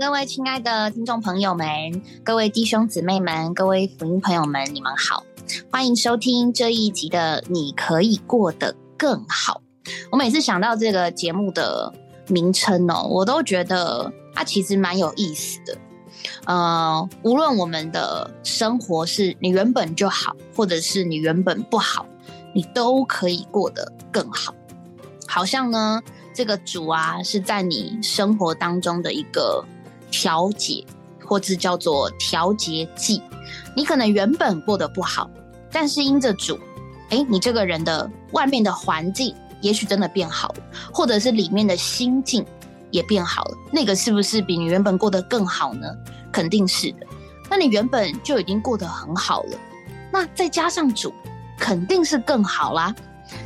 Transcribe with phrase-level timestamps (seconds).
[0.00, 1.66] 各位亲爱的听众朋友们，
[2.24, 5.22] 各位弟兄姊妹们，各位福音朋友们，你们好，
[5.70, 9.60] 欢迎收听这一集的《你可以过得更好》。
[10.10, 11.92] 我每次想到这个节目的
[12.28, 15.76] 名称哦，我都觉得它其实蛮有意思的。
[16.46, 22.06] 呃，无论我们的生活是你原本就好，或者是你原本不好，
[22.54, 24.54] 你都可以过得更好。
[25.26, 26.00] 好像呢，
[26.32, 29.62] 这个主啊是在你生活当中的一个
[30.10, 30.84] 调节，
[31.24, 33.22] 或者叫做调节剂。
[33.74, 35.30] 你可能原本过得不好，
[35.70, 36.58] 但是因着主，
[37.10, 42.44] 哎，你这个人的外面的环境也许真的变好了，或者是里面的心境
[42.90, 43.56] 也变好了。
[43.72, 45.86] 那个是不是比你原本过得更好呢？
[46.32, 47.06] 肯定是的。
[47.48, 49.58] 那你原本就已经过得很好了，
[50.12, 51.12] 那再加上主，
[51.58, 52.94] 肯定是更好啦。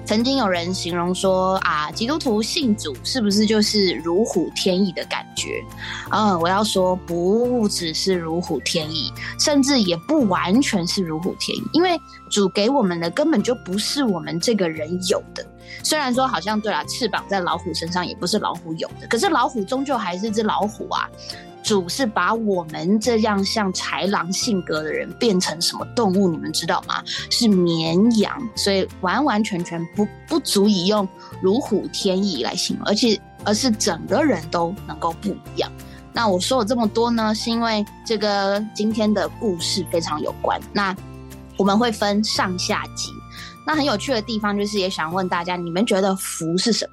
[0.04, 5.62] 曾经有人形容说啊，基督徒信主是不是就是如虎添翼的感觉？
[6.10, 11.98] 嗯，我要说不只是如虎添翼，甚至也不完全是如虎添翼，因为
[12.30, 15.44] 主给我们的根本就不是我们这个人有的。
[15.82, 21.08] 虽然说好像对啊，翅膀在老虎身上也不是老虎有的，可是老虎终究还是只老虎啊。
[21.64, 26.28] 主是把我们这样像豺狼性格的人变成什么动物？
[26.28, 27.02] 你们知道吗？
[27.30, 31.08] 是绵羊，所以完完全全不不足以用
[31.42, 35.72] 如虎添翼来形容，而且而是整个人都能够不一样。
[36.12, 40.60] 那我说了这么多呢，是因为这个今天的故事非常有关。
[40.72, 40.94] 那
[41.56, 43.10] 我们会分上下集。
[43.66, 46.92] 那很有趣的地方就是，也想问大家，你们觉得福是什么？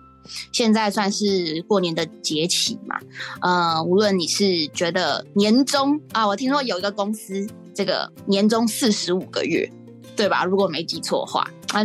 [0.51, 2.97] 现在算是过年的节气嘛，
[3.41, 9.69] 呃，无论你是觉得年终啊，我听说有一个公司这个年终四十五个月，
[10.15, 10.43] 对吧？
[10.43, 11.83] 如果没记错的话，啊，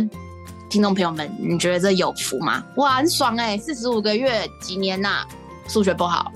[0.69, 2.63] 听众朋友们，你觉得这有福吗？
[2.75, 5.25] 哇，很爽哎，四十五个月几年呐？
[5.67, 6.31] 数学不好，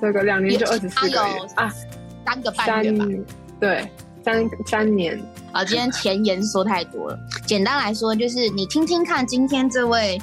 [0.00, 1.72] 这个两年就二十四个月啊，
[2.26, 3.06] 三个半月吧？
[3.60, 3.90] 对，
[4.24, 5.18] 三三年。
[5.52, 10.20] 啊，今天前言说太多了，简单来说就是你听听看，今天这位。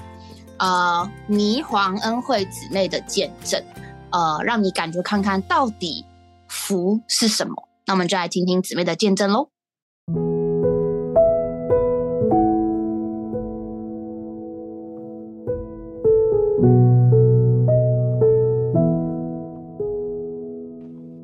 [0.62, 3.60] 呃，霓凰恩惠姊妹的见证，
[4.12, 6.06] 呃，让你感觉看看到底
[6.48, 7.68] 福是什么。
[7.88, 9.50] 那我们就来听听姊妹的见证喽。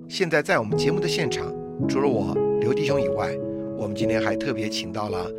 [0.09, 1.45] 现在在我们节目的现场，
[1.87, 3.29] 除了我刘弟兄以外，
[3.77, 5.29] 我们今天还特别请到了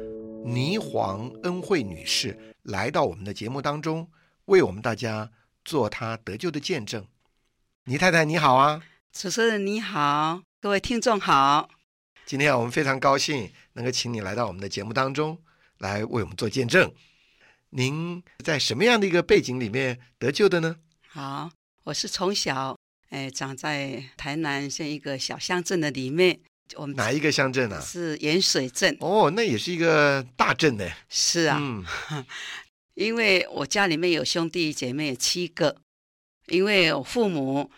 [0.45, 2.55] 霓凰恩惠女士。
[2.63, 4.11] 来到我们的节目当中，
[4.47, 5.31] 为我们大家
[5.65, 7.07] 做她得救的见证。
[7.85, 8.83] 倪太太你好啊，
[9.13, 11.71] 主持人你好，各位听众好。
[12.27, 15.39] 今天我们非常高兴能够请你来到我们的节目当中，
[15.79, 16.93] 来为我们做见证。
[17.71, 20.77] 您在什么样的一个背景里面得救的呢？
[21.07, 21.51] 好，
[21.85, 22.77] 我是从小
[23.09, 26.41] 哎长在台南县一个小乡镇的里面。
[26.77, 27.81] 我们哪一个乡镇啊？
[27.81, 28.97] 是盐水镇。
[29.01, 30.89] 哦，那也是一个大镇呢。
[31.09, 31.61] 是啊，
[32.95, 35.77] 因为我家里面有兄弟姐妹七个，
[36.47, 37.71] 因为我父母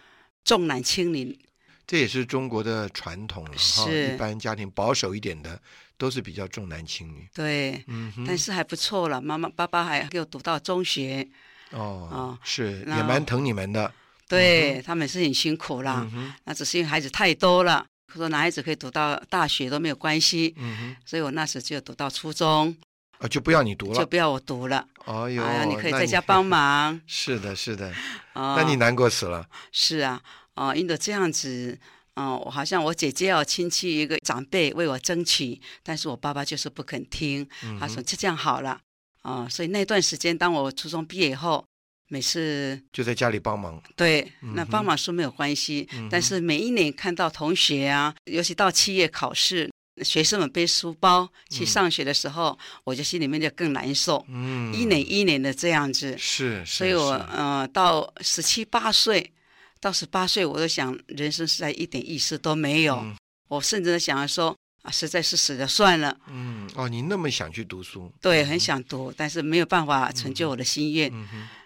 [0.44, 1.38] 重男轻女，
[1.86, 3.90] 这也是中国的传统了哈。
[3.90, 5.60] 一般家庭保守一点的
[5.96, 7.28] 都是比较重男轻女。
[7.34, 11.28] 对，嗯，但是还不错了，妈妈爸爸还给我读到中学。
[11.70, 13.92] 哦，哦，是也蛮疼你们的。
[14.26, 16.08] 对他们是很辛苦啦，
[16.44, 17.84] 那只是因为孩子太多了。
[18.18, 22.76] 说男孩子可以读到大学都没有关系，嗯哼，所以我那时就读到初中，
[23.18, 24.86] 啊，就不要你读了，就不要我读了。
[25.04, 27.00] 哎呦，你可以在家帮忙。
[27.06, 27.92] 是的，是的，
[28.34, 29.48] 那你难过死了。
[29.72, 30.20] 是啊，
[30.54, 31.78] 哦，因为这样子，
[32.14, 38.80] 哦，我好像我姐姐要亲戚一个长辈为我争取，但是我爸爸就是不肯听，他说就这样好了，
[39.22, 41.64] 啊，所以那段时间，当我初中毕业以后。
[42.12, 49.70] 每次就在家里帮忙，对，那帮忙是没有关系，但是每一年看到同学啊，尤其到七月考试，
[50.02, 54.26] 学生们背书包去上学的时候，我就心里面就更难受。
[54.28, 59.32] 嗯，一年一年的这样子，是，所以我呃到十七八岁，
[59.78, 63.06] 到十八岁，我都想人生实在一点意思都没有，
[63.46, 66.16] 我甚至想要说啊，实在是死了算了。
[66.26, 68.12] 嗯，哦，你那么想去读书？
[68.20, 71.12] 对，很想读，但是没有办法成就我的心愿。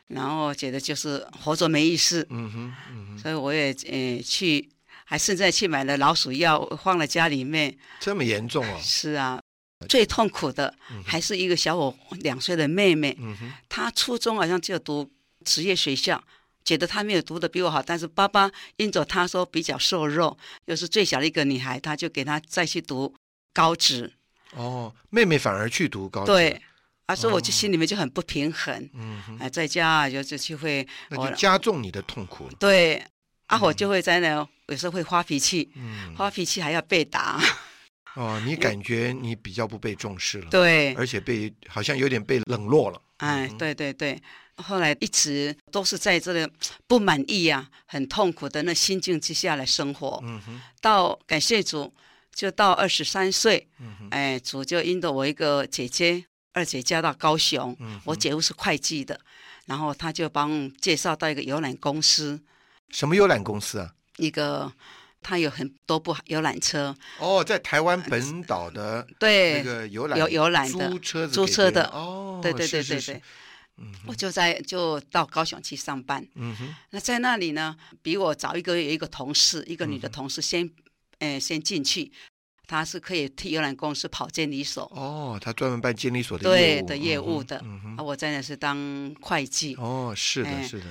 [0.08, 4.68] 然后觉得就是活着没意思，嗯哼，嗯哼，所以我也呃去，
[5.04, 7.76] 还甚至去买了老鼠药放了家里面。
[8.00, 8.78] 这么严重哦？
[8.82, 9.40] 是啊，
[9.88, 10.74] 最痛苦的
[11.04, 15.10] 还是一个小我两岁的妹妹，嗯哼，她初中好像就读
[15.44, 16.22] 职业学校，
[16.64, 20.36] 觉得她没有读的比我好，但是爸爸因着她说比较瘦弱，
[20.66, 23.14] 又是最小的一个女孩，他就给她再去读
[23.54, 24.12] 高职。
[24.52, 26.26] 哦，妹妹反而去读高职。
[26.26, 26.62] 对。
[27.06, 32.48] 啊，所以我就心里面就很不平衡，嗯，哎，在家就是就会，那就加重你的痛苦。
[32.58, 33.04] 对，
[33.46, 37.40] 啊，我就会在那有时候会发脾气，嗯，发脾气还要被打。
[38.14, 43.02] 哦，你感觉你比较不被重视了，对，而且被好像有点被冷落了。
[43.18, 44.18] 哎，对对对，
[44.56, 46.48] 后来一直都是在这个
[46.86, 50.20] 不满意呀、很痛苦的那心境之下来生活。
[50.24, 51.92] 嗯哼，到感谢主，
[52.32, 56.24] 就到二十三岁，嗯哼，哎，主就因着我一个姐姐
[56.54, 59.20] 二姐嫁到高雄，嗯我姐夫是会计的，
[59.66, 62.40] 然后他就帮介绍到一个游览公司，
[62.88, 63.92] 什么游览公司啊？
[64.16, 64.72] 一个
[65.20, 71.84] 他有很多部游览车，哦，在台湾本岛的对，那个游览有游览的租车租车的。
[71.88, 73.14] 哦，对对对是是是对。
[73.14, 73.22] 对，
[73.78, 76.24] 嗯我就在就到高雄去上班。
[76.36, 80.70] 嗯哼，那在那里呢，比我早一个月有一个同事，一个女的同事先，
[81.18, 82.12] 呃，先进去，
[82.66, 87.58] 她是可以替游览公司跑监理所，哦，他专门办监理所的业务对的业务的。
[87.96, 89.74] 啊，我在那是当会计。
[89.76, 90.86] 哦，是的，哎是的，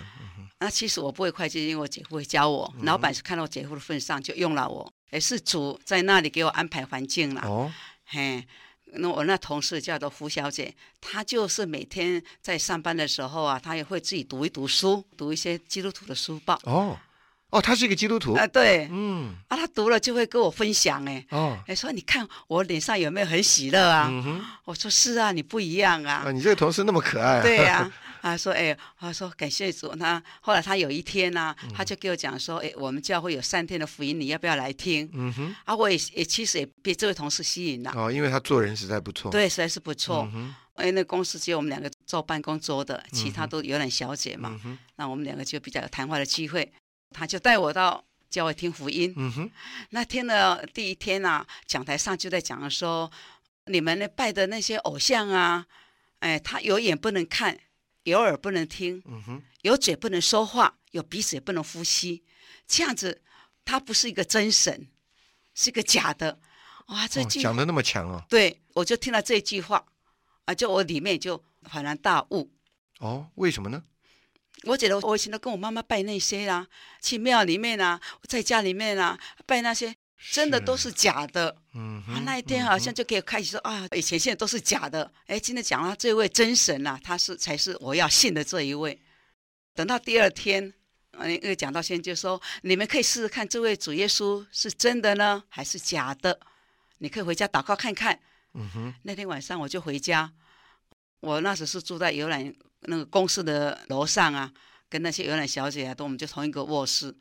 [0.60, 2.72] 那其实我不会会计，因为我姐夫会教我。
[2.84, 4.94] 老板是看到我姐夫的份上，就用了我。
[5.12, 7.42] 也是主在那里给我安排环境了。
[7.42, 7.72] 哦，
[8.06, 8.44] 嘿，
[8.86, 16.60] 那我那同事叫做胡小姐，她就是每天在上班的时候啊，她也会自己读一读书，读一些基督徒的书报。
[16.64, 16.98] 哦，
[17.54, 18.34] 哦，他是一个基督徒？
[18.34, 24.08] 啊，，对，嗯，啊，他读了就会跟我分享，哎，哦，哎，说你看我脸上有没有很喜乐啊？
[24.12, 26.32] 嗯哼，我说是啊，你不一样啊，啊。
[26.32, 27.88] 你这个同事那么可爱，对呀、
[28.22, 29.94] 啊，说哎，他说感谢主。
[29.98, 31.70] 那后来他有一天呢、嗯。
[31.76, 35.08] 他就给我讲说，哎，我们教会有三天的福音，你要不要来听？
[35.14, 40.28] 嗯哼，啊，我也也其实也被这位同事吸引了，哦，因为他做人实在不错，，对，实在是不错。
[40.34, 46.72] 嗯哼，因为那公司只有我们两个坐办公桌的，其他都有点小姐嘛，嗯，那我们两个就比较有谈话的机会。
[47.13, 49.13] 他就带我到教会听福音。
[49.15, 49.51] 嗯哼，
[49.92, 53.10] 那天的第一天啊，讲台上就在讲说，
[53.68, 55.65] 你们呢拜的那些偶像啊，
[56.19, 57.60] 哎，他有眼不能看，
[58.04, 62.24] 有耳不能听，嗯哼，有嘴不能说话，有鼻子也不能呼吸，
[62.68, 63.21] 这样子，
[63.63, 64.88] 他不是一个真神，
[65.54, 66.39] 是一个假的。
[66.88, 69.86] 哇，这哦、讲的那么强哦，对我就听了这句话，
[70.45, 72.51] 啊，就我里面就恍然大悟。
[73.00, 73.83] 哦，为什么呢？
[74.63, 76.68] 我觉得我以前都跟我妈妈拜那些啦，
[77.01, 79.94] 去庙里面啊，在家里面啊拜那些，
[80.31, 81.50] 真的都是假的。
[81.50, 85.12] 啊，嗯啊，那一天好像就可以开始说啊，以前现在都是假的。
[85.27, 89.01] 哎，今天讲到这位真神啊，他是才是我要信的这一位。
[89.74, 90.74] 等到第二天，
[91.12, 96.39] 呃，讲到现在就说，你们可以试试看，这位主耶稣是真的呢，还是假的？
[97.00, 98.19] 你可以回家祷告看看。
[98.54, 100.31] 嗯哼，那天晚上我就回家，
[101.21, 102.54] 我那时是住在游览
[102.85, 104.51] 那个公司的楼上啊，
[104.89, 107.13] 跟那些游览小姐啊，都我们就同一个卧室。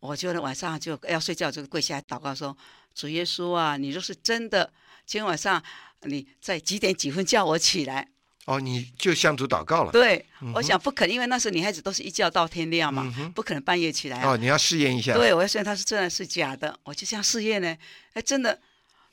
[0.00, 2.56] 我就晚上就要睡觉，就跪下来祷告说
[2.94, 4.72] ：“主耶稣啊，你若是真的，
[5.04, 5.60] 今天晚上
[6.02, 8.08] 你在几点几分叫我起来？”
[8.46, 17.76] 哦，你就向主祷告了，对，嗯我想不可能，因为那时候女孩子都是一觉到天亮嘛，嗯不可能半夜起来啊、哦，你要试验一下，，对，我要试验他是真的是假的，我就这样试验呢。
[18.14, 18.58] 哎，真的，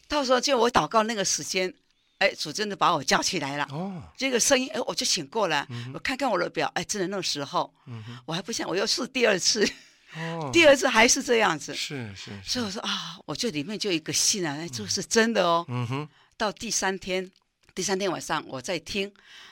[0.08, 1.74] 到时候就我祷告那个时间，
[2.20, 3.68] 哎，主真的把我叫起来了。
[3.72, 9.68] 哦，这个声音，哎，我就醒过来，我看看我的表，哎，真的那个时候，嗯哼，我还不想，我又试第二次，
[10.16, 15.66] 哦，第二次还是这样子，是是是，所以我说啊，我这里面就一个信啊，哎，这是真的哦。
[15.68, 17.30] 嗯哼，到第三天，
[17.74, 19.12] 第三天晚上我在听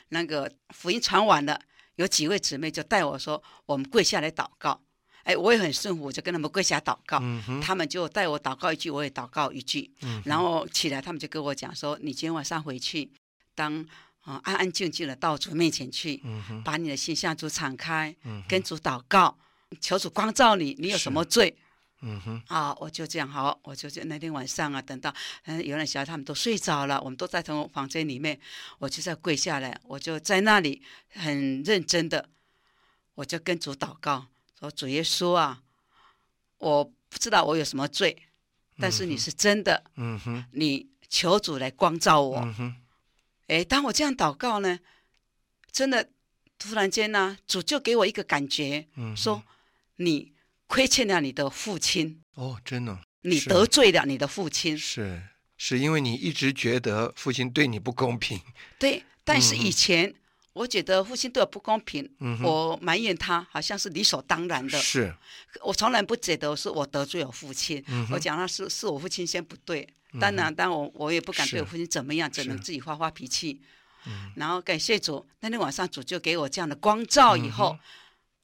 [0.09, 1.59] 那个福音传完了，
[1.95, 4.79] 有几位姊妹就带我说，我们跪下来祷告。
[5.23, 7.17] 哎，我也很顺服，我就跟他们跪下祷告。
[7.21, 9.89] 嗯，他们就带我祷告一句，我也祷告一句。
[10.01, 13.09] 嗯然后起来，他们就跟我讲说：“你今天晚上回去，
[13.55, 13.85] 当
[14.21, 19.37] 啊、安安静静的到主面前去，嗯，把你的心向主敞开，嗯跟主祷告，
[19.79, 21.55] 求主光照你，你有什么罪
[22.01, 25.13] 嗯哼，啊？”我就这样好，我就就那天晚上啊，等到
[25.45, 28.37] 嗯有人小孩他们都睡着了，我们都在同房间里面，
[28.79, 30.81] 我就在跪下来，我就在那里
[31.13, 32.29] 很认真的，
[33.15, 34.27] 我就跟主祷告
[34.63, 35.61] 说：“主耶稣啊，
[36.57, 38.23] 我不知道我有什么罪，
[38.79, 42.39] 但是你是真的。”嗯哼，你求主来光照我。
[42.39, 42.75] 嗯哼，
[43.47, 44.79] 哎，当我这样祷告呢，
[45.69, 46.09] 真的
[46.57, 49.43] 突然间呢，主就给我一个感觉，嗯，说
[49.97, 50.31] 你
[50.67, 54.77] 亏欠了你的父亲，哦，真的，你得罪了你的父亲。
[54.77, 55.21] 是
[55.57, 58.39] 是因为你一直觉得父亲对你不公平，
[58.79, 60.15] 对，但是嗯以前。
[60.53, 64.79] 我觉得父亲对我不公平，嗯我埋怨他，好像是理所当然的。
[64.79, 65.13] 是，
[65.63, 69.87] 我从来不觉得是我得罪我父亲，嗯我讲他是是我父亲先不对。
[70.19, 73.59] 当然，当然我我也不敢是对我父亲怎么样，只能自己发发脾气。
[74.05, 74.31] 嗯。
[74.35, 77.79] 然后感谢主，那天晚上主就给我这样的光照，以后、嗯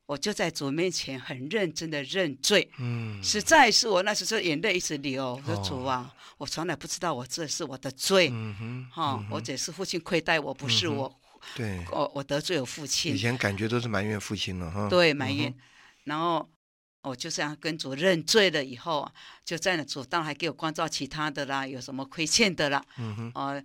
[0.09, 2.67] 我就在主面前很认真的认罪。
[2.79, 5.63] 嗯，实在是我那时候眼泪一直流，我说哦。
[5.63, 11.15] 主啊，我从来不知道我这是我的罪，嗯哼，哈、我只是父亲亏待我，不是我，
[11.55, 15.49] 对，我我得罪我父亲以，前感觉都是埋怨父亲了哈，对埋怨。
[15.49, 15.55] 嗯
[16.05, 16.49] 然后
[17.03, 19.07] 我就这样跟主认罪了以后，
[19.45, 23.63] 就在那主当然还给我关照其他的啦，有什么亏欠的啦，嗯哼，呃，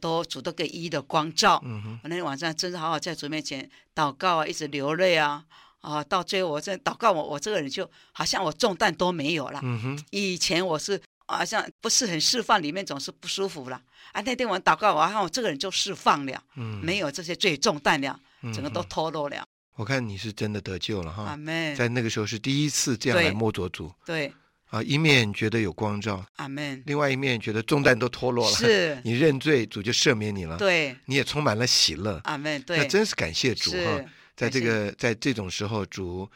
[0.00, 1.60] 都主都给一一的光照。
[1.64, 5.44] 嗯哼，我那天晚上真是好好在主面前祷告啊，一直流泪啊，
[5.82, 9.60] 啊，到最后我这祷告我，我这个人就好像我重担都没有了。
[9.62, 11.00] 嗯哼，以前我是
[11.36, 13.80] 好像不是很释放，里面总是不舒服了。
[14.12, 19.46] 啊，那天晚上祷告完后，我这个人就释放了，嗯，没有这些罪重担了，嗯整个都哼脱落了。
[19.74, 21.22] 我看你是真的得救了哈。
[21.22, 21.76] 阿哈，门。
[21.76, 23.26] 在那个时候是第一次这样对。
[23.26, 23.92] 来摸着主。
[24.04, 24.32] 对，
[24.70, 26.82] 啊，一面觉得有光照，阿门。
[26.86, 32.58] 另外一面觉得重担都脱落了，是， 你认罪，主就赦免你了，对，你也充满了喜乐，阿门。
[32.66, 34.04] 那对，真是感谢主哈，
[34.34, 36.28] 在这个在这种时候，主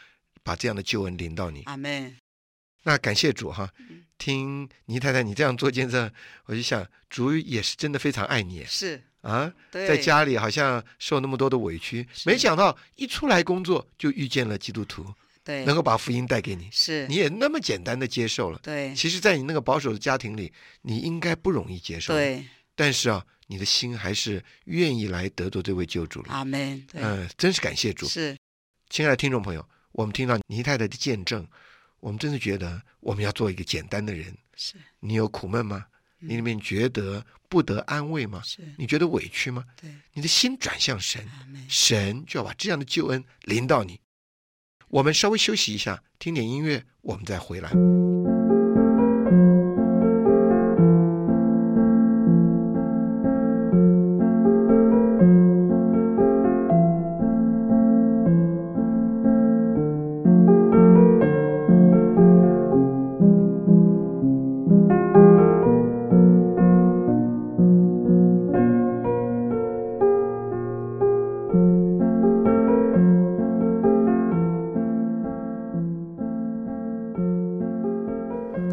[0.43, 2.15] 把这样的救恩临到你，阿门。
[2.85, 4.05] 那感谢主哈嗯。
[4.23, 6.09] 听倪太太你这样做见证，
[6.45, 8.65] 我就想主也是真的非常爱你。
[8.65, 15.05] 是，啊，在家里好像受那么多的委屈，没想到一出来工作就遇见了基督徒，
[15.43, 18.61] 对，能够把福音带给你，是，你也那么简单的接受了。
[18.63, 20.53] 对，其实，在你那个保守的家庭里，
[20.83, 22.45] 你应该不容易接受，，对，
[22.77, 26.33] 但是啊，你的心还是愿意来得着这位救主了。
[26.33, 26.81] 阿门。
[26.93, 28.07] 对，嗯，真是感谢主。
[28.07, 28.37] 是，
[28.89, 31.45] 亲爱的听众朋友，我们听到倪太太的见证，
[32.03, 34.37] 我们真的觉得我们要做一个简单的人。
[34.57, 35.87] 是，你有苦闷吗？
[36.21, 38.41] 嗯你里面觉得不得安慰吗？
[38.45, 39.65] 是，你觉得委屈吗？
[39.81, 41.29] 对，你的心转向神，
[41.69, 44.01] 神就要把这样的救恩临到你。
[44.89, 47.73] 我们稍微休息一下，听点音乐，我们再回来。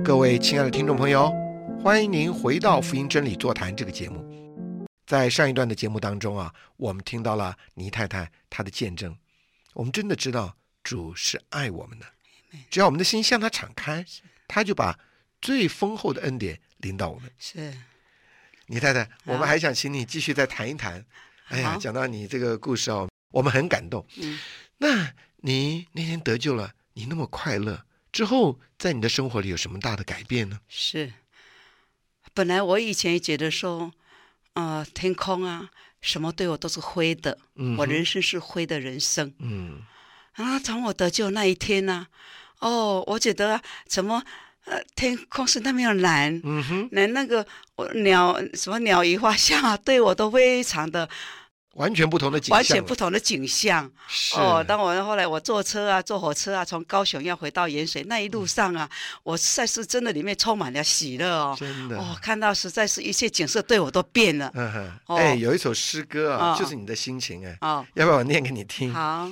[0.09, 1.31] 各位亲爱的听众朋友，
[1.83, 4.25] 欢迎您回到福音真理座谈这个节目。
[5.05, 9.15] 在上一段的节目当中啊，我们听到了倪太太她的见证，
[9.75, 12.07] 我们真的知道主是爱我们的，
[12.71, 14.03] 只要我们的心向他敞开，
[14.47, 14.97] 他就把
[15.39, 17.29] 最丰厚的恩典临到我们。
[17.37, 17.71] 是，
[18.65, 21.05] 倪太太，我们还想请你继续再谈一谈。
[21.49, 24.03] 哎呀，讲到你这个故事哦，我们很感动。
[24.17, 24.39] 嗯，
[24.79, 27.85] 那你那天得救了，你那么快乐，
[28.19, 30.59] 之后在你的生活里有什么大的改变呢？
[30.67, 31.13] 是。
[32.33, 33.93] 本来我以前也觉得说，
[34.55, 35.69] 呃，天空啊，
[36.01, 39.83] 什么对我都是灰的，嗯，我人生是灰的人生嗯
[40.33, 40.59] 啊。
[40.59, 42.07] 从我得救那一天呢、
[42.59, 44.21] 哦，我觉得怎么，
[44.65, 47.47] 呃，天空是那么样蓝，嗯哼，连那个
[47.77, 51.09] 我鸟什么鸟语花香啊，对我都非常的
[51.75, 53.89] 完全不同的景象，完全不同的景象。
[54.07, 54.35] 是。
[54.35, 58.89] 哦，当我后来我坐车啊，坐火车啊，从高雄要回到盐水那一嗯路上啊，
[59.23, 61.55] 我实在是真的里面充满了喜乐哦。
[61.57, 61.97] 真的。
[61.97, 64.51] 哦，看到实在是一切景色对我都变了。
[64.55, 65.15] 嗯哼，哦。
[65.17, 66.55] 哎，有一首诗歌啊，哦。
[66.59, 68.93] 就是你的心情哎，哦，要不要我念给你听？
[68.93, 69.31] 好，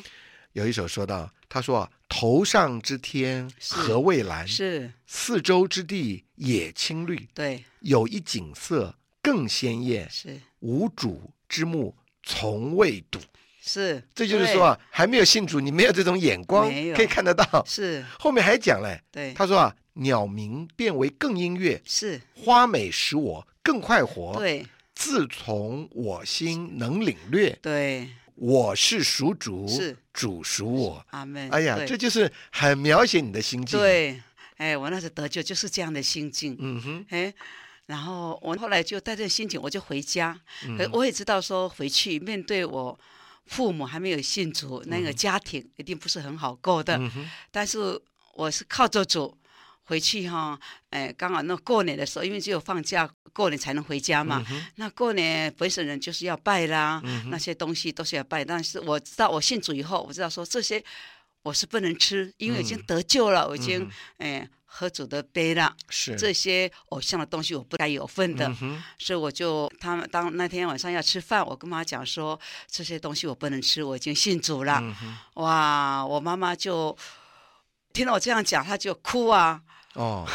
[0.53, 10.39] 有一首说到，他说啊，头上之天何蔚蓝，是，四周之地也青绿，对，有一景色更鲜艳，是。
[10.59, 11.95] 无主之目
[12.27, 13.17] 从未睹。
[13.61, 17.65] 是，这就是说啊，还没有信主，你没有这种眼光可以看得到。
[17.65, 24.37] 是，后面还讲嘞，对，他说啊，鸟鸣变为更音乐，是，花美使我更快活。
[24.37, 24.65] 对，
[24.95, 31.05] 自从我心能领略，对，我是属主，是主属我。
[31.09, 31.49] 阿门。
[31.49, 34.21] 哎呀，这就是很描写你的心境。，对，
[34.55, 36.55] 哎，我那时得救就是这样的心境。
[36.57, 37.33] 嗯哼，哎，
[37.87, 40.39] 然后我后来就带着心情，我就回家。
[40.93, 42.97] 我也知道说回去面对我
[43.45, 46.97] 父母还没有信主，那个家庭一定不是很好过的。
[46.97, 47.99] 嗯，但是
[48.35, 49.35] 我是靠着主
[49.83, 54.45] 回去哈，哎，刚好那过年的时候，因为只有放假过年才能回家嘛。
[54.49, 58.43] 嗯那过年本省人就是要拜啦，嗯那些东西都是要拜。
[58.43, 60.83] 但是我知道我信主以后，我知道说这些
[61.41, 65.75] 我是不能吃，因为已经嗯得救了，我已经嗯哎喝酒的杯了。
[65.89, 66.15] 是。
[66.15, 74.79] 这些偶像的东西我不该有份的，嗯，所以我就他们当那天晚上要吃饭，我跟妈讲说这些东西我不能吃，我已经信主了。
[74.81, 76.95] 嗯，哇，我妈妈就
[77.93, 79.61] 听到我这样讲，她就哭啊，
[79.93, 80.27] 哦，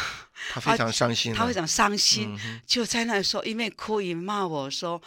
[0.51, 5.01] 她非常伤心了，她非常伤心，嗯就在那时候一面哭一面骂我说：“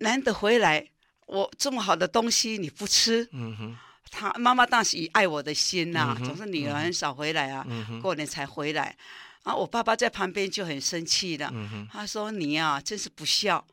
[0.00, 0.88] 难得回来，
[1.26, 3.26] 我这么好的东西你不吃。
[3.32, 3.78] 嗯哼，”
[4.10, 8.96] 她妈妈当时以爱我的心呐、嗯总是女儿很少回来啊，嗯，过年才回来。
[9.42, 13.64] 啊，我爸爸在旁边就很生气了，嗯，他说：“你呀、真是不孝，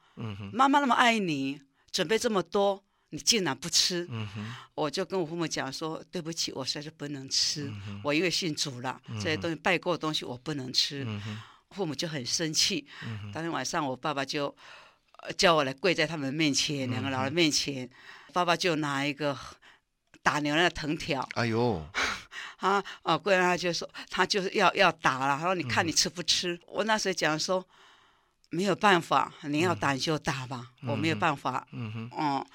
[0.54, 11.38] 妈妈那么爱你，准备这么多，你竟然不吃，嗯，我就跟我父母讲说，对不起，我实在是不能吃，嗯我因为信主了，这些东西拜过的东西我不能吃，嗯，
[11.72, 12.88] 父母就很生气。
[13.04, 14.46] 嗯当天晚上我爸爸就、
[15.22, 17.90] 呃叫我来跪在他们面前，两个老人面前，
[18.32, 19.38] 爸爸就拿一个
[20.28, 21.82] 打牛的藤条，哎呦，
[22.58, 26.60] 啊 啊，跪在他就说他就是要要打了，他说你看你吃不吃？
[26.68, 27.66] 我那时候讲说
[28.50, 32.46] 没有办法，你要打你就打吧，我没有办法，嗯哼，嗯。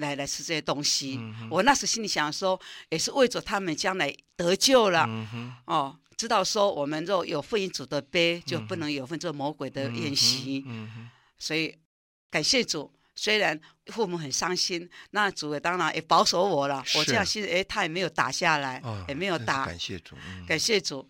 [0.00, 5.08] 来来吃这些东西，嗯我那时心里想说，也是为着他们将来得救了，
[5.66, 11.78] 哦，知道说我们若有福音主的杯，就不能有份这魔鬼的宴席，嗯哼，所以
[12.28, 12.92] 感谢主。
[13.16, 16.76] 虽然父母很伤心，那主也当然也保守我了。
[16.94, 21.08] 我是这样心里，哎，他也没有打下来，哦，也没有打，感谢主，嗯感谢主。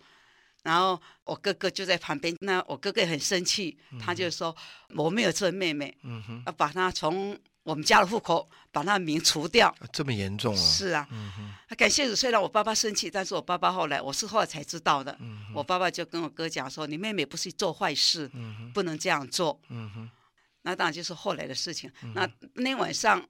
[0.63, 4.55] 然后我哥哥就在旁边，那我哥哥也很生气，他就说
[4.95, 9.73] 我没有这妹妹，嗯哼，要把她从我们家的户口把她名除掉。
[9.93, 10.57] 这么严重啊？
[10.57, 12.15] 是啊，嗯哼，感谢主。
[12.15, 15.15] 虽然我爸爸生气，但是我爸爸后来我是后来才知道的。
[15.21, 19.57] 嗯我爸爸就跟我哥讲说：“你妹妹不是做坏事，嗯哼，不能这样做。
[19.69, 20.09] 嗯哼，”
[20.67, 21.89] 那当然就是后来的事情。
[22.13, 23.25] 那那天晚上，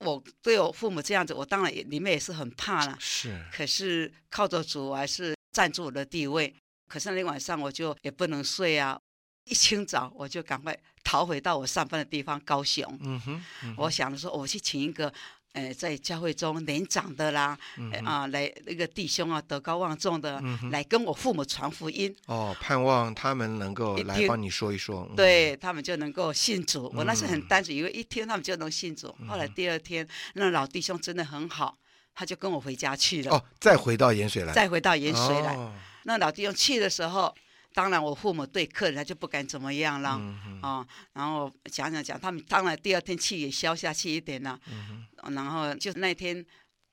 [0.00, 2.94] 我对我父母这样子，我当然也里面也是很怕了。
[3.00, 6.54] 是，可是靠着主，我还是站住我的地位。
[6.86, 9.00] 可是那天晚上我就也不能睡啊，
[9.44, 12.84] 一清早我就赶快逃回到我上班的地方高雄。
[13.00, 15.10] 嗯哼，嗯哼我想着说，我去请一个，
[15.54, 26.92] 呃，在教会中年长的啦，嗯呃啊，来那个弟兄啊，德高望重的，嗯来跟我父母传福音，哦，盼望他们能够来帮你说一说，嗯，对他们就能够信主。
[26.94, 27.46] 我那时很嗯。
[27.48, 29.14] 单纯，以为一听他们就能信主。
[29.28, 31.78] 后来第二天，那老弟兄真的很好，
[32.14, 35.54] 他就跟我回家去了，哦，再回到盐水来，再回到盐水来。
[35.54, 35.72] 哦。
[36.02, 37.34] 那老弟兄去的时候，
[37.74, 40.16] 当然我父母对客人他就不敢怎么样了。
[40.18, 46.46] 嗯，哦，然后讲讲讲，他们当然第二天气也消下去一点了，嗯然后就那天，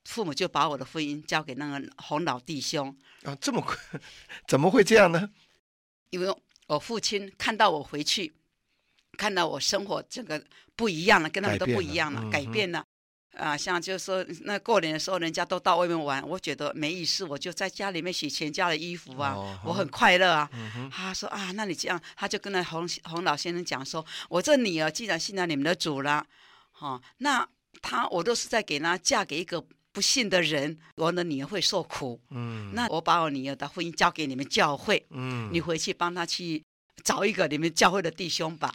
[0.06, 3.78] 父母就把我的婚姻交给那个洪老弟兄，啊，这么快，
[4.48, 5.30] 怎么会这样呢？
[6.10, 8.34] 因为我父亲看到我回去，
[9.18, 10.44] 看到我生活整个
[10.76, 12.86] 不一样了，跟他们都不一样了，改变了嗯改变了。
[13.38, 20.50] 啊，像就是说，那过年的时候，人家都到外面玩，我觉得没意思，我就在家里面洗全家的衣服啊，哦我很快乐啊。
[20.54, 26.26] 嗯，他说啊，那你这样，他就跟那洪洪老先生讲说，我这女儿既然信了你们的主了，
[26.80, 27.48] 哦，那
[27.82, 29.64] 他我都是在给她嫁给一个
[29.94, 32.20] 不信的人，我的女儿会受苦。
[32.32, 36.62] 嗯，那我把我女儿的婚姻交给你们教会，嗯，你回去帮她去
[37.04, 38.74] 找一个你们教会的弟兄吧。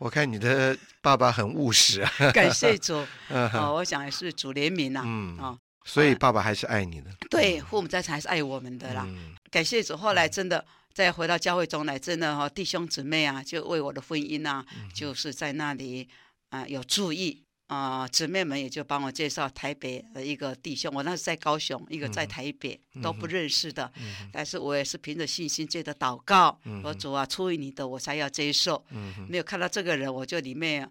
[0.00, 9.04] 我看你的爸爸很务实啊， 感谢主， 嗯哦，我想也是主怜悯呐、嗯哦，所以爸爸还是爱你的，对，父母在场还是爱我们的啦。
[9.06, 9.34] 嗯。
[9.50, 16.08] 感谢主，后来真的再回到教会中来，真的哈、弟兄姊妹啊，就为我的婚姻啊，嗯就是在那里
[16.48, 30.90] 啊、有注意啊、姊妹们也就帮我介绍台北的一个弟兄，我那是在高雄，一个在台北、都不认识的，嗯但是我也是凭着信心借着祷告，嗯我主啊，出于你的我才要接受，嗯没有看到这个人，我就里面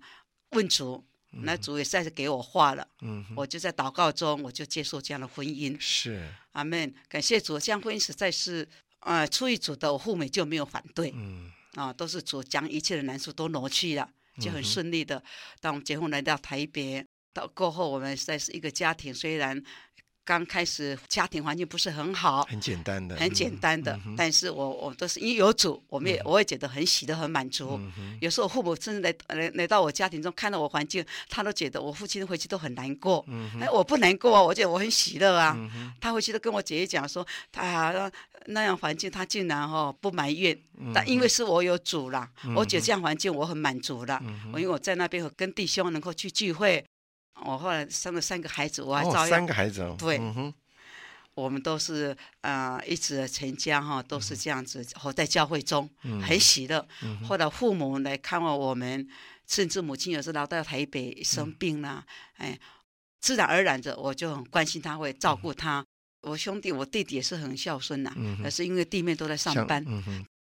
[0.51, 1.03] 问主。
[1.31, 5.77] 那主也实在是给我话了，嗯，我就在祷告中，我就接受这样的婚姻。
[5.79, 8.67] 是，阿门，感谢主，这样婚姻实在是，
[9.01, 11.51] 呃，出于主的，我父母就没有反对嗯。
[11.75, 15.21] 啊，都是主将一切的难处都挪去了，就很顺利的。
[15.59, 19.61] 当我们结婚来到台北，到过后我们实在是一个家庭，虽然
[20.29, 27.79] 刚开始家庭环境不是很好，很简单的，很简单的，嗯但是我我都是因为有主，我们也、我也觉得很喜乐、很满足。
[27.97, 33.25] 嗯有时候父母甚至来来来到我家庭中，看到我环境，他都觉得我父亲回去都很难过。
[33.27, 35.55] 嗯哎，我不难过啊，我觉得我很喜乐啊。
[35.57, 38.11] 嗯他回去都跟我姐姐讲说，他
[38.45, 44.21] 那样环境他竟然哦不埋怨，嗯但因为是我有主啦，我觉得这样环境我很满足了。
[44.53, 46.85] 我因为我在那边跟弟兄能够去聚会，
[47.45, 50.17] 我后来生了三个孩子，我还照哦，三个孩子哦，对。
[50.17, 50.53] 嗯，
[51.35, 55.89] 我们都是呃一直成家哈都是这样子活在教会中，
[56.21, 56.85] 很喜乐。
[57.25, 59.07] 后来父母来看望我们，
[59.47, 62.59] 甚至母亲有时候来到台北生病啦，哎，
[63.21, 65.85] 自然而然的我就很关心他，会照顾他。
[66.21, 69.81] 我兄弟、我弟弟也是很孝顺呐、嗯可是因为弟妹都在上班，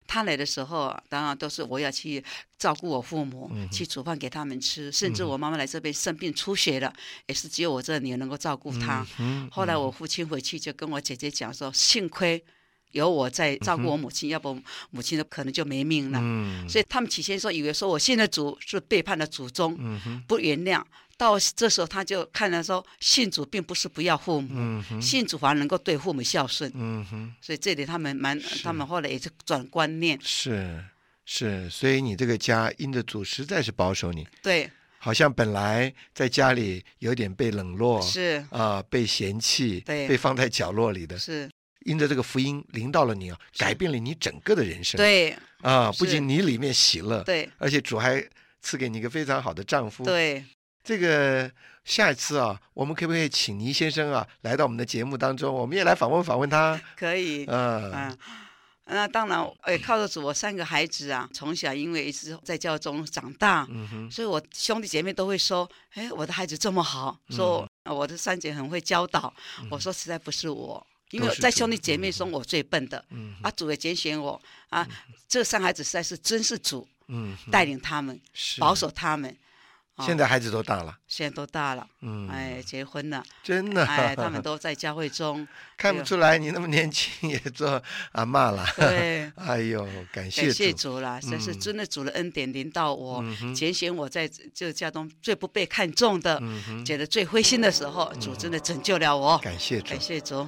[0.07, 2.23] 他来的时候，当然都是我要去
[2.57, 4.91] 照顾我父母，嗯去煮饭给他们吃。
[4.91, 6.91] 甚至我妈妈来这边生病出血了，
[7.27, 9.05] 也是只有我这个女儿能够照顾她。
[9.19, 12.43] 嗯后来我父亲回去就跟我姐姐讲说，幸亏
[12.91, 14.57] 有我在照顾我母亲，要不
[14.91, 16.19] 母亲可能就没命了。
[16.21, 20.81] 嗯所以他们起先说以为说我现在祖是背叛了祖宗，嗯不原谅。
[21.17, 26.71] 到这时候他就看了说，信主并不是不要父母，信主反而能够对父母孝顺。
[26.75, 30.85] 嗯哼，所以这里他们蛮，他们后来也是转观念，是
[31.25, 34.69] 是，所以你这个家因着主实在是保守你，对。
[34.99, 41.49] 好像本来在家里有点被冷落，是啊，被嫌弃，对，被放在角落里的，是。
[41.85, 44.97] 因着这个福音临到了你啊，改变了你整个的人生。
[44.97, 48.21] 对啊，不仅你里面喜乐，对，而且主还
[48.61, 50.03] 赐给你一个非常好的丈夫。
[50.03, 50.43] 对，
[50.87, 51.51] 这个
[51.83, 56.79] 下一次啊，我们可不可以请倪先生啊来到我们的节目当中，我们也来访问访问他？
[56.95, 57.43] 可以。
[57.45, 58.17] 嗯嗯，
[58.85, 63.67] 那当然，哎，靠着主，我三个孩子啊，从小因为一直在教中长大，
[64.09, 69.33] 所以我兄弟姐妹都会说，哎，我的孩子这么好，说我的三姐很会教导。
[69.69, 70.87] 我说实在不是我。
[71.11, 74.87] 因为在兄弟姐妹中，我最笨的，嗯啊，主也拣选我，啊，
[75.27, 78.17] 这三孩子实在是真是主，嗯带领他们，
[78.57, 79.35] 保守他们。
[80.05, 87.81] 现在孩子都大了，现在都大了，嗯，哎，结婚了，真的，哎，他们都在教会中， 看不出来你那么年轻也做
[88.11, 93.23] 阿妈了，对， 哎呦，感谢谢主了，这是真的主的恩典临到我，
[93.55, 96.41] 拣选我在这个家中最不被看重的，
[96.85, 100.47] 觉得最灰心的时候，主真的拯救了我，感谢主，感谢主。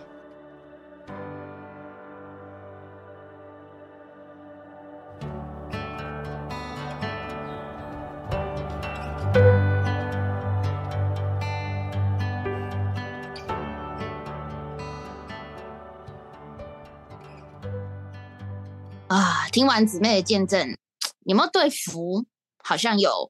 [19.60, 20.78] 听完姊妹的见证，
[21.26, 22.26] 有没有对福
[22.64, 23.30] 好像有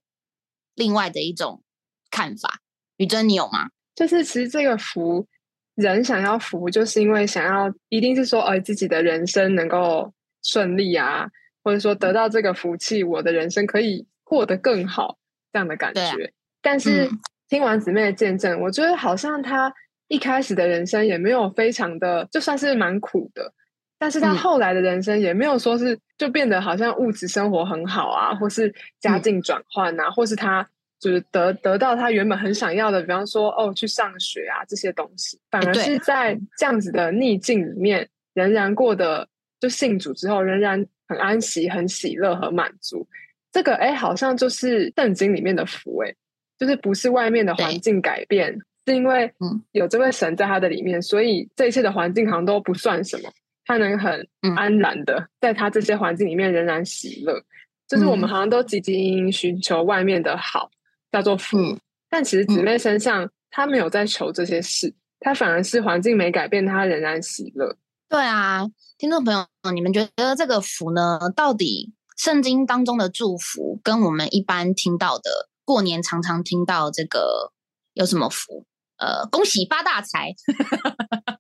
[0.76, 1.64] 另外的一种
[2.12, 2.60] 看法？
[2.98, 3.72] 雨珍，你有吗？
[3.96, 5.26] 就是其实这个福，
[5.74, 10.14] 人想要福，就是因为想要，一定是说，呃，自己的人生能够
[10.44, 11.28] 顺利啊，
[11.64, 15.18] 或者说得到这个福气，我的人生可以过得更好
[15.52, 16.32] 这样的感觉。
[16.62, 17.10] 但是
[17.48, 19.74] 听完姊妹的见证，我觉得好像她
[20.08, 23.52] 一开始的人生也没有非常的，就算是蛮苦的。
[24.00, 30.68] 但是他后来的人生也没有说是就变得好像物质生活很好啊，或是家境转换啊，或是他
[31.02, 36.00] 就是得得到他原本很想要的，比方说哦去上学啊这些东西，反而是。
[36.00, 39.28] 在这样子的逆境里面，仍然过得
[39.60, 43.06] 就信主之后仍然很安息、很喜乐和满足。
[43.52, 46.14] 这个哎，好像就是圣经里面的福哎，
[46.58, 49.34] 就是不是外面的环境改变，是因为
[49.72, 53.30] 有这位神在他的里面，所以这一切的环境好像都不算什么。
[53.70, 54.28] 他能很
[54.58, 57.40] 安然的在他这些环境里面仍然喜乐，
[57.88, 60.72] 就是我们好像都汲汲营营寻求外面的好，
[61.12, 61.78] 叫做福。
[62.10, 67.78] 但其实姊妹身上，他没有在求这些事，他反而是环境没改变，他仍然喜乐。
[68.10, 68.66] 对啊，
[68.98, 71.20] 听众朋友，你们觉得这个福呢？
[71.36, 77.52] 到底圣经当中的祝福，跟我们一般听到的过年常常听到这个
[77.94, 78.66] 有什么福？
[78.98, 80.34] 呃，恭喜发大财。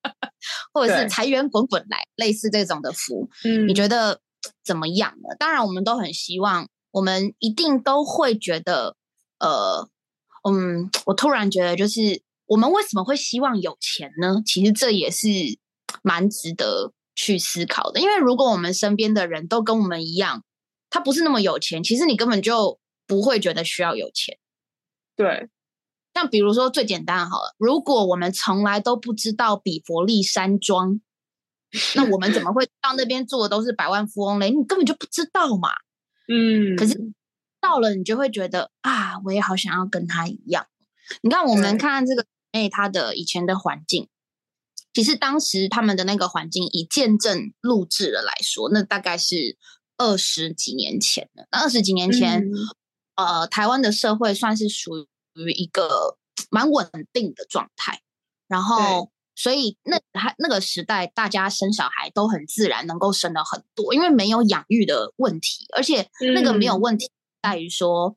[0.73, 4.21] 或者是财源滚滚来，类似这种的福，嗯，你觉得
[4.63, 5.35] 怎么样呢？
[5.37, 8.95] 当然，我们都很希望，我们一定都会觉得，
[9.39, 9.89] 呃，
[10.49, 14.41] 嗯，我突然觉得，就是我们为什么会希望有钱呢？
[14.45, 15.27] 其实这也是
[16.01, 17.99] 蛮值得去思考的。
[17.99, 20.43] 因为如果我们身边的人都跟我们一样，
[20.89, 24.37] 他不是那么有钱，其实你根本就不会觉得需要有钱。
[25.15, 25.49] 对。
[26.19, 30.99] 像比如说最简单好了，如果我们从来都不知道比佛利山庄，
[31.95, 34.49] 那我们怎么会到那边住的都是百万富翁嘞？
[34.49, 35.69] 你根本就不知道嘛。
[36.27, 37.13] 嗯，可是
[37.61, 40.67] 到了你就会觉得啊，我也好想要跟他一样。
[41.21, 44.09] 你看，我们看这个哎，他的以前的环境，
[44.93, 49.57] 其实当时他们的那个环境，以见证录制的来说，那大概是
[49.97, 51.47] 二十几年前了。
[51.51, 52.45] 那二十几年前，
[53.15, 55.51] 呃，台湾的社会算是属于。
[55.51, 56.17] 一个
[56.51, 58.01] 蛮稳定的状态，
[58.47, 67.11] 然后所以那还那个时代，大家生小孩都很自然，能够生的很多，因为没有养育的问题，而且那个没有问题
[67.41, 68.15] 在于说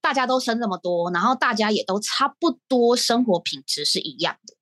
[0.00, 4.54] 大家都生这么多，然后大家也都差不多生活品质是一样的，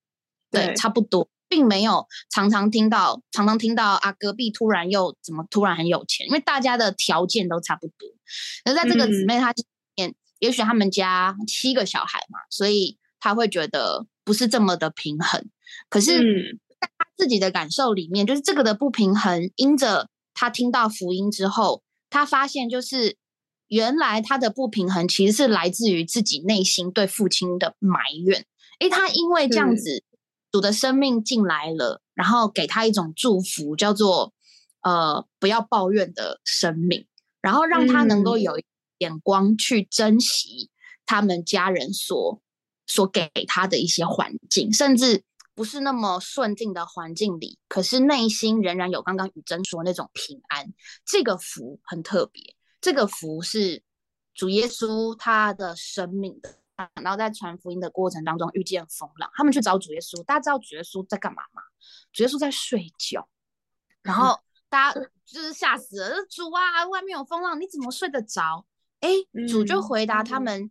[0.51, 8.09] 对，差不多，并没有常常听到常常听到啊隔壁突然又怎么突然很有钱，因为大家的条件都差不多，
[8.65, 9.55] 那在这个姊妹她。
[10.39, 15.49] 也许他们家七个小孩嘛，所以他会觉得不是这么的平衡。
[15.89, 23.17] 可是，在他自己的感受里面，就是这个的不平衡，因着他听到福音之后，他发现就是
[23.69, 28.45] 原来他的不平衡其实是来自于自己内心对父亲的埋怨。
[28.81, 30.05] 诶，他因为这样子，
[30.53, 34.35] 主的生命进来了，然后给他一种祝福，叫做
[34.83, 37.07] 呃不要抱怨的生命，
[37.41, 38.61] 然后让他能够有。
[38.99, 40.71] 眼光去珍惜
[41.05, 42.41] 他们家人所
[42.87, 50.73] 所给他的一些环境，甚至不是那么顺境的环境里，可是内心仍然有刚刚雨珍说那种平安。
[51.05, 53.83] 这个福很特别，这个福是
[54.35, 56.59] 主耶稣他的生命的，
[57.03, 61.63] 然后在传福音的过程当中遇见风浪，他们去找主耶稣，大家知道主耶稣在干嘛吗？
[62.13, 63.27] 主耶稣在睡觉，
[64.03, 68.67] 然后大家就是吓死了，主啊，外面有风浪，你怎么睡得着？
[69.07, 70.71] 哎，主就回答他们，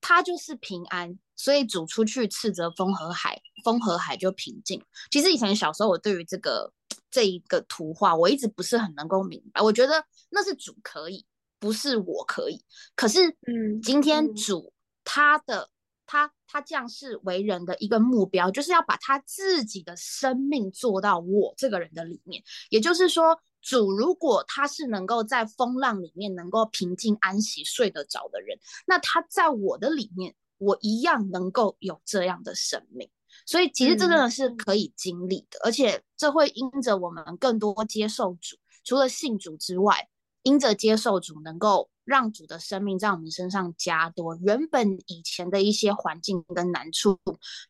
[0.00, 1.18] 他就是平安。
[1.34, 4.80] 所以主出去斥责风和海，风和海就平静。
[5.10, 6.72] 其实以前小时候，我对于这个
[7.10, 9.60] 这一个图画，我一直不是很能够明白。
[9.60, 11.24] 我觉得那是主可以，
[11.58, 12.62] 不是我可以。
[12.94, 15.68] 可是，嗯，今天主他的
[16.06, 22.40] 他他降世为人的一个目标，就是要把他自己的生命做到我这个人的里面。
[22.70, 30.34] 也就是说，主如果他是能够在风浪里面能够平静安息睡得着的人，那他在我的里面。
[30.58, 33.10] 我一样能够有这样的生命，
[33.44, 40.08] 所以其实这真的是可以经历的，而且这会因着我们更多接受主，除了信主之外，
[40.44, 44.36] 因着接受主，能够让主的生命在我们身上加多。
[44.36, 47.18] 原本以前的一些环境跟难处，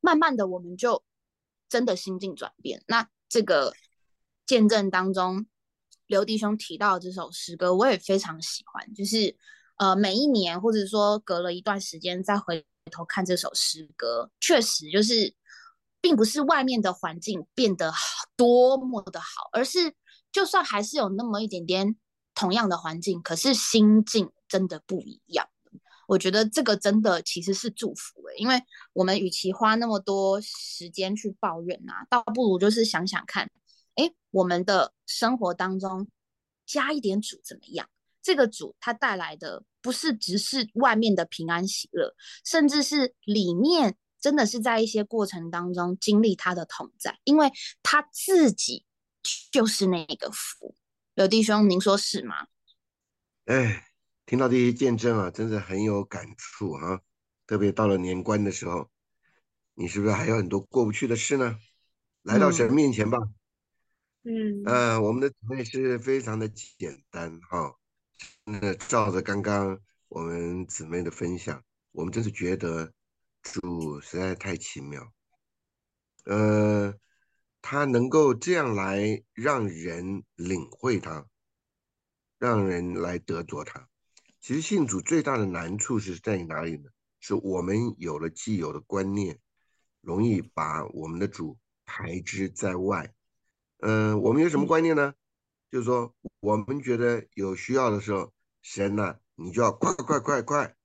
[0.02, 1.02] 慢慢的我们就
[1.70, 2.82] 真的心境转变。
[2.86, 3.72] 那这个
[4.44, 5.46] 见证当中，
[6.12, 9.34] 刘弟兄提到这首诗歌，我也非常喜欢，就是
[9.78, 12.64] 呃每一年或者说隔了一段时间再回。
[12.90, 15.32] 头看这首诗歌，确实就是，
[16.00, 17.92] 并不是外面的环境变得
[18.36, 19.94] 多么的好，而是
[20.32, 21.96] 就算还是有那么一点点
[22.34, 25.48] 同样的环境，可是心境真的不一样。
[26.08, 28.60] 我觉得这个真的其实是祝福诶，因为
[28.92, 33.48] 我们与其花那么多时间去抱怨啊，倒不如就是想想看，
[33.96, 36.08] 哎，我们的生活当中
[36.66, 37.88] 加一点主怎么样？
[38.22, 39.64] 这个主他带来的。
[39.84, 47.50] 不是只是外面的平安喜乐，甚至是里面真的是在一些过程当中经历他的同在，因为
[47.82, 48.84] 他自己
[49.50, 50.76] 就是那个福。
[51.14, 52.46] 有弟兄，您说是吗？
[53.46, 53.88] 哎，
[54.24, 57.00] 听到这些见证啊，真的很有感触啊！
[57.44, 58.88] 特别到了年关的时候，
[59.74, 61.58] 你是不是还有很多过不去的事呢？
[62.22, 63.18] 来到神面前吧。
[63.18, 63.34] 嗯，
[64.24, 67.74] 嗯呃，我们的准备是非常的简单哈。
[68.44, 72.92] 那照着刚刚我们姊妹的分享，我们真是觉得
[73.42, 75.12] 主实在太奇妙。
[76.24, 76.94] 呃，
[77.60, 81.26] 他能够这样来让人领会他，
[82.38, 83.88] 让人来得着他。
[84.40, 86.90] 其实信主最大的难处是在哪里呢？
[87.18, 89.38] 是我们有了既有的观念，
[90.00, 93.12] 容易把我们的主排之在外。
[93.84, 95.12] 嗯，我们有什么观念呢？
[95.68, 100.76] 就是说，我们觉得有需要的时候，神呐，你就要快快快快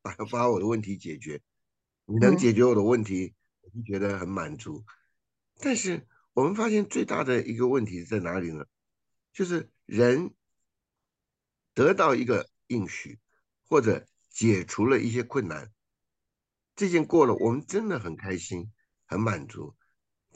[0.00, 1.42] 把把我的问题解决。
[2.04, 4.84] 你能解决我的问题，我就觉得很满足。
[5.58, 8.64] 但是我们发现最大的一个问题在哪里呢？
[9.32, 10.32] 就是人
[11.74, 13.18] 得到一个应许，
[13.68, 15.72] 或者解除了一些困难，
[16.76, 18.70] 这件过了，我们真的很开心，
[19.04, 19.74] 很满足。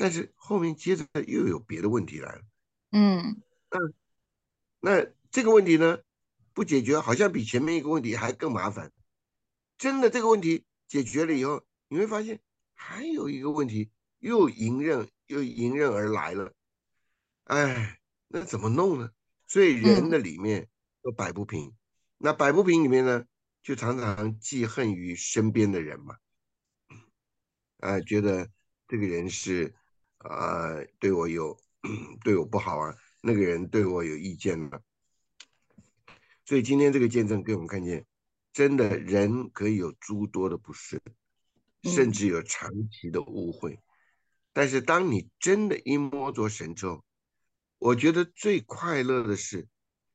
[0.00, 2.42] 但是后面接着又有别的问题来了。
[2.92, 3.42] 嗯。
[3.70, 3.78] 那，
[4.80, 5.98] 那这个问题呢，
[6.54, 8.90] 不解决，好像比前面一个问题还更麻烦。
[9.76, 12.40] 真的这个问题解决了以后，你会发现
[12.72, 16.54] 还有一个问题又迎刃又迎刃而来了。
[17.44, 19.10] 哎，那怎么弄呢？
[19.46, 20.66] 所以人的里面
[21.02, 21.74] 都摆不平。
[22.16, 23.26] 那摆不平里面呢，
[23.62, 26.16] 就常常记恨于身边的人嘛。
[27.80, 28.48] 啊，觉得
[28.88, 29.74] 这个人是
[30.20, 31.58] 啊，对我有
[32.22, 32.94] 对我不好啊。
[33.22, 34.82] 那个人对我有意见了，
[36.44, 38.06] 所以今天这个见证给我们看见，
[38.52, 41.00] 真的人可以有诸多的不是，
[41.82, 43.78] 甚至有长期的误会。
[44.52, 47.04] 但是当你真的一摸着神之后，
[47.78, 49.68] 我觉得最快乐的是，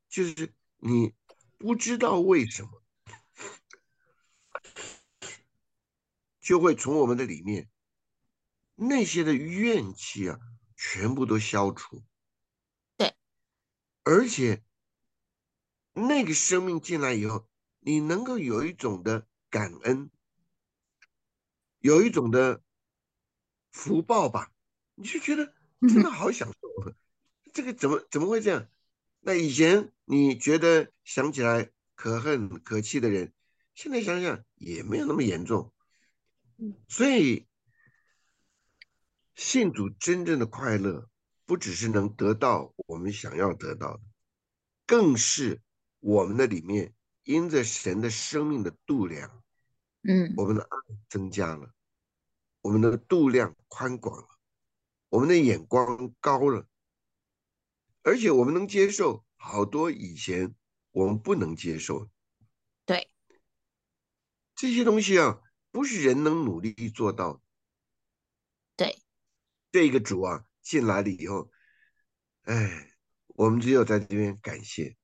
[0.10, 1.14] 就是你
[1.58, 2.84] 不知道为什么，
[6.42, 7.70] 就会从我们的里面
[8.76, 10.40] 那些的怨气啊，
[10.76, 12.04] 全部都消除。
[12.98, 13.16] 对
[14.04, 14.64] 而且，
[15.94, 17.48] 那个生命进来以后，
[17.80, 20.12] 你能够有一种的感恩，
[21.80, 22.62] 有一种的
[23.72, 24.52] 福报吧，
[24.96, 26.94] 你就觉得真的好享受。
[27.54, 28.68] 这个怎么怎么会这样？
[29.22, 33.34] 那以前你觉得想起来可恨可气的人，
[33.74, 35.74] 现在想想也没有那么严重。
[36.88, 37.48] 所以
[39.36, 41.08] 信主真正的快乐。
[41.48, 44.02] 不只是能得到我们想要得到的，
[44.88, 45.62] 更是
[46.00, 49.44] 我们的里面因着神的生命的度量，
[50.02, 50.70] 嗯，我们的爱
[51.08, 51.72] 增加了，
[52.62, 54.28] 我们的度量宽广了，
[55.10, 56.68] 我们的眼光高了，
[58.02, 60.56] 而且我们能接受好多以前
[60.90, 62.10] 我们不能接受。
[62.88, 63.12] 对，
[64.56, 67.34] 这些东西啊，不是人能努力做到。
[67.34, 67.45] 对，
[69.76, 71.52] 这个主啊进来了以后，
[72.44, 72.96] 哎，
[73.28, 74.96] 我们只有在这边感谢。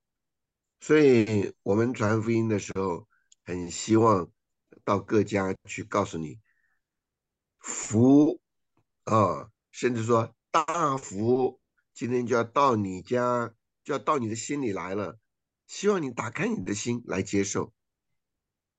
[0.80, 3.06] 所以我们传福音的时候，
[3.44, 4.32] 很希望
[4.86, 6.40] 到各家去告诉你
[7.60, 8.40] 福
[9.04, 11.60] 啊，甚至说大福，
[11.94, 13.54] 今天就要到你家，
[13.84, 15.20] 就要到你的心里来了。
[15.68, 17.74] 希望你打开你的心来接受，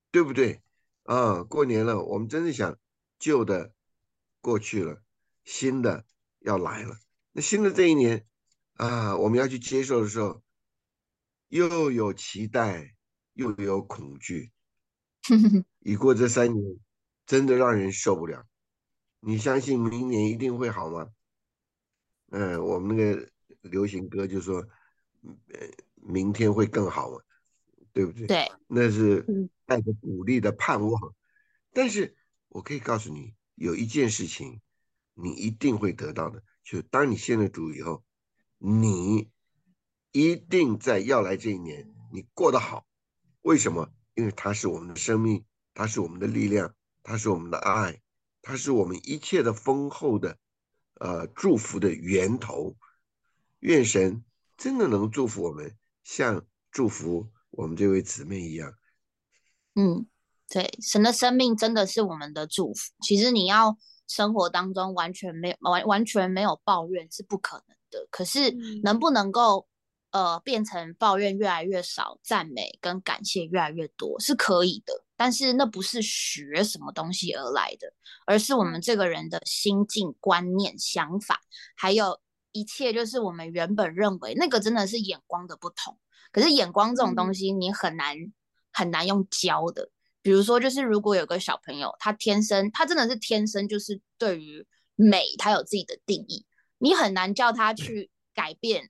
[0.09, 0.63] 对不对
[1.03, 1.43] 啊？
[1.43, 2.79] 过年了，我们真的想
[3.19, 3.75] 旧的
[4.41, 5.02] 过去了，
[5.43, 6.05] 新的
[6.39, 6.97] 要来了。
[7.31, 8.25] 那新的这一年
[8.73, 10.41] 啊，我们要去接受的时候。
[11.49, 12.95] 又有期待，
[13.33, 14.51] 又有恐惧。
[15.81, 16.79] 已过这三年，
[17.27, 18.43] 真的让人受不了。
[19.19, 21.07] 你相信明年一定会好吗？
[22.31, 23.29] 嗯，我们那个
[23.61, 24.67] 流行歌就说，
[25.21, 25.59] 呃，
[25.97, 27.19] 明天会更好嘛，
[27.93, 28.25] 对不对？
[28.25, 29.23] 对，那是
[29.67, 31.15] 带着鼓励的盼望。
[31.71, 32.15] 但是
[32.47, 34.59] 我可以告诉你，有一件事情，
[35.13, 38.03] 你一定会得到的，就当你信了主以后，
[38.57, 39.29] 你。
[40.15, 42.85] 一定在要来这一年，你过得好。
[43.41, 43.91] 为什么？
[44.13, 47.99] 因为它是我们的生命，它是我们的力量，它是我们的爱，
[48.43, 50.37] 它是我们一切的丰厚的，
[50.99, 52.77] 呃，祝福的源头。
[53.61, 54.23] 愿神
[54.55, 58.71] 真的能祝福我们，像祝福我们这位姊妹一样。
[59.73, 60.05] 嗯，
[60.47, 62.91] 对，神的生命真的是我们的祝福。
[63.01, 63.79] 其实你要
[64.13, 68.07] 生活当中完全没有完完全没有抱怨是不可能的。
[68.11, 68.51] 可是
[68.83, 69.67] 能不能够？
[70.13, 77.91] 呃，变成抱怨越来越少，赞美跟感谢越来越多是可以的，但是那不是学什么东西而来的，
[78.27, 81.41] 而是我们这个人的心境、观念、想法，
[81.75, 82.19] 还有
[82.51, 85.97] 一切，就是我们原本认为那个真的是眼光的不同。
[86.31, 88.15] 可是眼光这种东西，你很难
[88.71, 89.89] 很难用教的。
[90.23, 96.43] 比如说，就是如果有个小朋友，他天生他真的是天生就是对于美，他有自己的定义，
[96.79, 98.89] 你很难叫他去改变。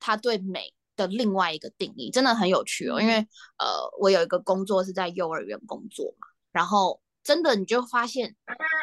[0.00, 3.14] 他对美的另外一个定义真的很有趣哦，因为
[3.58, 3.66] 呃，
[3.98, 8.36] 我有一个工作是在幼儿园工作嘛，然后真的你就发现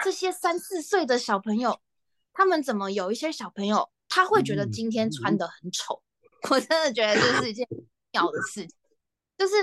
[0.03, 1.79] 这些三四岁的小朋友，
[2.33, 5.37] 他们怎么有一些小朋友他会觉得今天穿。
[5.37, 6.01] 的很丑，
[6.51, 7.67] 我真的觉得这是一件
[8.11, 8.75] 妙的事情，
[9.37, 9.53] 就是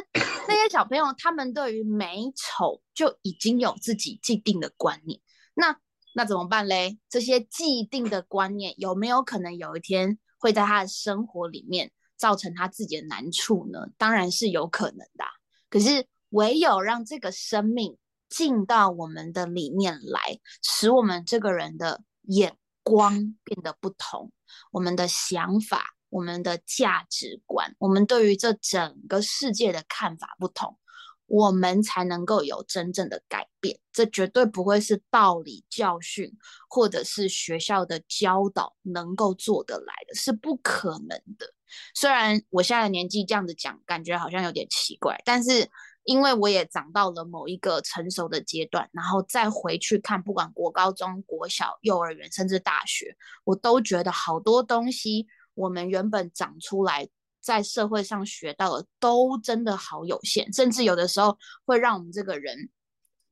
[0.47, 5.21] 那些小朋友他们对于美丑就已经有自己既定的观念，
[5.55, 5.79] 那
[6.15, 6.99] 那怎么办嘞？
[7.09, 10.19] 这些既定的观念有没有可能有一天？
[10.39, 13.87] 会在他的生活里面造成他自己的难处呢？
[13.97, 15.25] 当然是有可能的。
[15.71, 17.97] 可是唯有让这个生命
[18.29, 24.33] 进到我们的里面来，使我们这个人的眼光变得不同，
[24.73, 30.79] 我们的想法、我们的价值观、我们对于这整个世界的看法不同。
[31.27, 36.31] 我们才能够有真正的改变，这绝对不会是道理教训
[36.69, 41.55] 或者是学校的教导能够做得来的，是不可能的。
[41.95, 45.71] 虽然我现在的年纪这样子讲，感觉好像有点奇怪，但是
[46.05, 57.09] 因为我也长到了某一个成熟的阶段，然后再回去看，不管国高中、国小、幼儿园，甚至大学，我都觉得好多东西，我们原本长出来。
[57.45, 62.71] 在社会上学到的都真的好有限，甚至有的时候会让我们这个人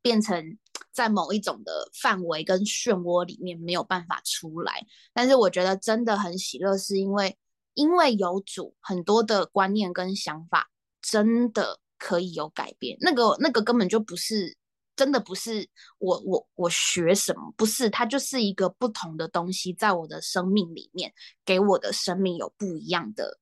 [0.02, 0.59] 变成
[0.90, 4.85] 在某一种的范围跟漩涡里面没有办法出来。
[5.12, 7.38] 但是我觉得真的很喜乐，是因为
[7.74, 10.68] 因为有主，很多的观念跟想法
[11.00, 12.98] 真的可以有改变。
[13.00, 14.56] 那个那个根本就不是
[15.01, 21.11] 真的不是我我我学什么，不是它就是一个不同的东西，在我的生命里面
[21.43, 23.39] 给我的生命有不一样的。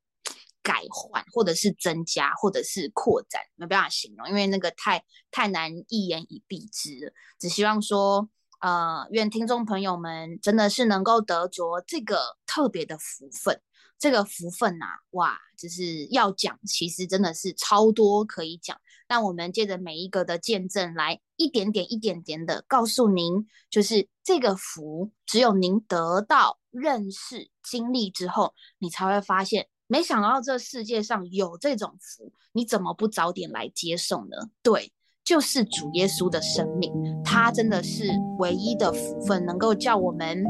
[0.60, 7.14] 改换，或者是增加，或者是扩展，没办法形容，因为那个太太难一言以蔽之。
[7.38, 8.28] 只希望说，
[8.60, 13.62] 呃，愿听众朋友们真的是能够得着这个特别的福分。
[13.98, 18.78] 这个福分呐，哇，就是要讲，其实真的是超多可以讲。
[19.08, 29.66] 但我们借着每一个的见证，来一点点、一点点的告诉您，就是这个福，只有您得到认识、经历之后，你才会发现。
[29.90, 34.36] 没想到这世界上有这种福，你怎么不早点来接受呢？
[34.62, 34.92] 对，
[35.24, 36.92] 就是主耶稣的生命，
[37.24, 38.04] 他真的是
[38.38, 40.44] 唯一的福分，能够叫我们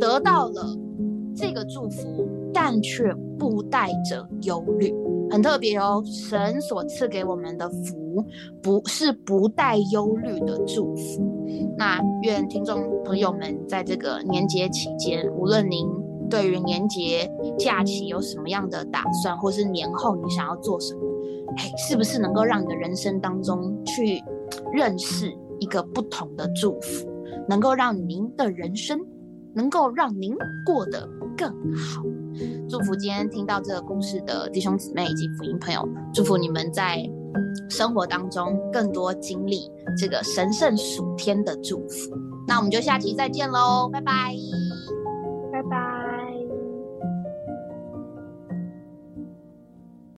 [0.00, 0.76] 得到了
[1.36, 4.92] 这个祝福，但却不带着忧虑，
[5.30, 6.02] 很特别哦。
[6.06, 8.24] 神所赐给我们的福，
[8.62, 11.46] 不是不带忧虑的祝福。
[11.78, 15.88] 那愿听众朋友们在这个年节期间，无论您。
[16.30, 17.28] 对于年节
[17.58, 21.00] 假期有什么样的打算，或是年后你想要做什么？
[21.56, 24.22] 哎，是不是能够让你的人生当中去
[24.72, 27.10] 认识一个不同的祝福，
[27.48, 29.00] 能够让您的人生
[29.52, 30.32] 能够让您
[30.64, 32.04] 过得更好。
[32.68, 36.98] 祝福今天听到这个故事的弟兄姊妹以及福音朋友，祝福你们在
[37.68, 42.16] 生活当中更多经历这个神圣属天的祝福。
[42.46, 44.34] 那我们就下期再见喽，拜拜，
[45.52, 45.89] 拜拜。